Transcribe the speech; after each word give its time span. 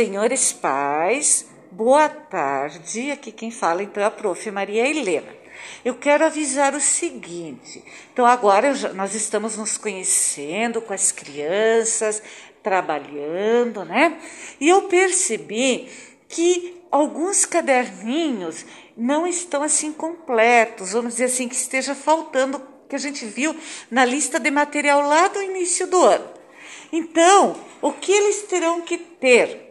Senhores 0.00 0.50
pais, 0.50 1.44
boa 1.70 2.08
tarde. 2.08 3.10
Aqui 3.10 3.30
quem 3.30 3.50
fala 3.50 3.82
então 3.82 4.02
é 4.02 4.06
a 4.06 4.10
prof. 4.10 4.50
Maria 4.50 4.88
Helena. 4.88 5.28
Eu 5.84 5.94
quero 5.94 6.24
avisar 6.24 6.74
o 6.74 6.80
seguinte: 6.80 7.84
então, 8.10 8.24
agora 8.24 8.72
já, 8.72 8.94
nós 8.94 9.14
estamos 9.14 9.58
nos 9.58 9.76
conhecendo 9.76 10.80
com 10.80 10.94
as 10.94 11.12
crianças, 11.12 12.22
trabalhando, 12.62 13.84
né? 13.84 14.18
E 14.58 14.70
eu 14.70 14.84
percebi 14.88 15.86
que 16.30 16.80
alguns 16.90 17.44
caderninhos 17.44 18.64
não 18.96 19.26
estão 19.26 19.62
assim 19.62 19.92
completos, 19.92 20.92
vamos 20.92 21.12
dizer 21.12 21.24
assim, 21.24 21.46
que 21.46 21.54
esteja 21.54 21.94
faltando, 21.94 22.62
que 22.88 22.96
a 22.96 22.98
gente 22.98 23.26
viu 23.26 23.54
na 23.90 24.06
lista 24.06 24.40
de 24.40 24.50
material 24.50 25.02
lá 25.02 25.28
do 25.28 25.42
início 25.42 25.86
do 25.86 26.02
ano. 26.02 26.26
Então, 26.90 27.54
o 27.82 27.92
que 27.92 28.10
eles 28.10 28.44
terão 28.44 28.80
que 28.80 28.96
ter? 28.96 29.68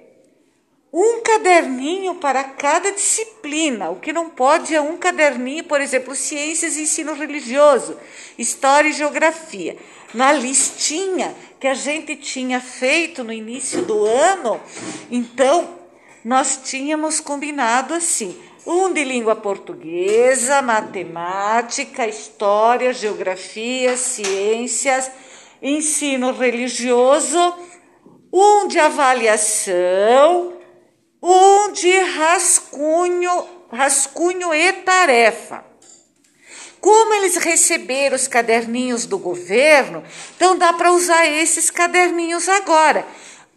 Um 0.91 1.21
caderninho 1.21 2.15
para 2.15 2.43
cada 2.43 2.91
disciplina. 2.91 3.89
O 3.89 3.99
que 3.99 4.11
não 4.11 4.29
pode 4.29 4.73
é 4.73 4.81
um 4.81 4.97
caderninho, 4.97 5.63
por 5.63 5.79
exemplo, 5.79 6.15
ciências 6.15 6.75
e 6.75 6.83
ensino 6.83 7.13
religioso, 7.13 7.95
história 8.37 8.89
e 8.89 8.93
geografia. 8.93 9.77
Na 10.13 10.31
listinha 10.33 11.35
que 11.59 11.67
a 11.67 11.75
gente 11.75 12.15
tinha 12.15 12.59
feito 12.59 13.23
no 13.23 13.31
início 13.31 13.83
do 13.83 14.05
ano, 14.05 14.59
então 15.11 15.77
nós 16.25 16.59
tínhamos 16.63 17.19
combinado 17.19 17.93
assim: 17.93 18.35
um 18.65 18.91
de 18.91 19.03
língua 19.03 19.35
portuguesa, 19.35 20.63
matemática, 20.63 22.07
história, 22.07 22.91
geografia, 22.91 23.95
ciências, 23.95 25.11
ensino 25.61 26.31
religioso, 26.31 27.53
um 28.33 28.67
de 28.67 28.79
avaliação, 28.79 30.58
de 31.79 31.99
rascunho, 31.99 33.47
rascunho 33.71 34.53
e 34.53 34.73
tarefa. 34.73 35.63
Como 36.79 37.13
eles 37.13 37.35
receberam 37.37 38.15
os 38.15 38.27
caderninhos 38.27 39.05
do 39.05 39.17
governo, 39.17 40.03
então 40.35 40.57
dá 40.57 40.71
para 40.71 40.91
usar 40.91 41.25
esses 41.25 41.69
caderninhos 41.69 42.47
agora 42.47 43.05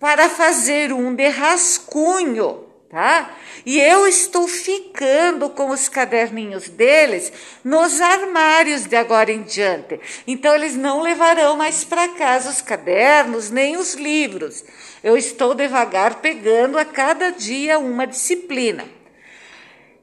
para 0.01 0.29
fazer 0.29 0.93
um 0.93 1.15
de 1.15 1.29
rascunho, 1.29 2.65
tá? 2.93 3.35
E 3.65 3.81
eu 3.81 4.07
estou 4.07 4.47
ficando 4.47 5.49
com 5.49 5.71
os 5.71 5.89
caderninhos 5.89 6.69
deles 6.69 7.33
nos 7.65 8.03
armários 8.03 8.85
de 8.85 8.95
agora 8.95 9.33
em 9.33 9.41
diante. 9.43 9.99
Então 10.27 10.55
eles 10.55 10.77
não 10.77 11.01
levarão 11.01 11.57
mais 11.57 11.85
para 11.85 12.09
casa 12.09 12.51
os 12.51 12.61
cadernos 12.61 13.51
nem 13.51 13.79
os 13.79 13.95
livros. 13.95 14.63
Eu 15.03 15.17
estou 15.17 15.55
devagar 15.55 16.17
pegando 16.17 16.79
a 16.79 16.85
cada 16.85 17.31
dia 17.33 17.79
uma 17.79 18.07
disciplina. 18.07 18.85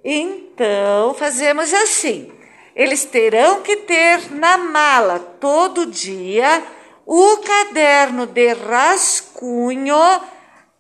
Então 0.04 1.14
fazemos 1.14 1.72
assim: 1.72 2.32
eles 2.76 3.06
terão 3.06 3.62
que 3.62 3.76
ter 3.78 4.32
na 4.32 4.58
mala 4.58 5.20
todo 5.40 5.86
dia 5.86 6.64
o 7.06 7.38
caderno 7.38 8.26
de 8.26 8.52
rascunho 8.54 9.94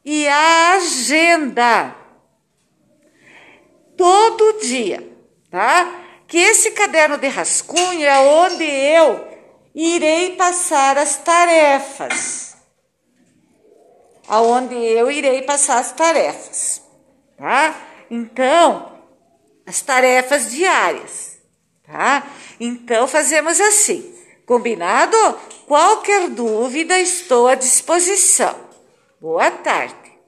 e 0.03 0.27
a 0.27 0.73
agenda. 0.73 1.95
Todo 3.97 4.59
dia, 4.61 5.07
tá? 5.51 6.03
Que 6.27 6.37
esse 6.37 6.71
caderno 6.71 7.17
de 7.17 7.27
rascunho 7.27 8.05
é 8.05 8.19
onde 8.19 8.63
eu 8.63 9.27
irei 9.75 10.35
passar 10.35 10.97
as 10.97 11.17
tarefas. 11.17 12.55
Aonde 14.27 14.75
eu 14.75 15.09
irei 15.09 15.41
passar 15.41 15.79
as 15.79 15.91
tarefas, 15.91 16.83
tá? 17.35 17.75
Então, 18.11 18.99
as 19.65 19.81
tarefas 19.81 20.51
diárias, 20.51 21.39
tá? 21.83 22.25
Então 22.59 23.07
fazemos 23.07 23.59
assim. 23.59 24.15
Combinado? 24.45 25.15
Qualquer 25.67 26.29
dúvida, 26.29 26.99
estou 26.99 27.47
à 27.47 27.55
disposição. 27.55 28.68
Boa 29.21 29.51
tarde. 29.51 30.08